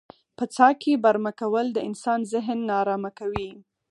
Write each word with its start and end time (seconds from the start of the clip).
په 0.37 0.43
څاه 0.55 0.73
کې 0.81 1.01
برمه 1.03 1.31
کول 1.39 1.65
د 1.73 1.77
انسان 1.87 2.19
ذهن 2.33 2.59
نا 2.67 2.75
ارامه 2.83 3.11
کوي. 3.19 3.49